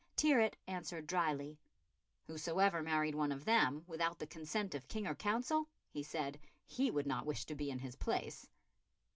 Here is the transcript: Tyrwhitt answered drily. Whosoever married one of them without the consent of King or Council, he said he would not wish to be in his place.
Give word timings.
Tyrwhitt 0.17 0.55
answered 0.67 1.05
drily. 1.05 1.59
Whosoever 2.23 2.81
married 2.81 3.13
one 3.13 3.31
of 3.31 3.45
them 3.45 3.83
without 3.85 4.17
the 4.17 4.25
consent 4.25 4.73
of 4.73 4.87
King 4.87 5.05
or 5.05 5.13
Council, 5.13 5.69
he 5.91 6.01
said 6.01 6.39
he 6.65 6.89
would 6.89 7.05
not 7.05 7.27
wish 7.27 7.45
to 7.45 7.53
be 7.53 7.69
in 7.69 7.77
his 7.77 7.95
place. 7.95 8.49